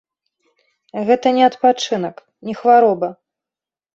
Гэта 1.09 1.27
не 1.37 1.43
адпачынак, 1.49 2.15
не 2.49 2.53
хвароба. 2.61 3.09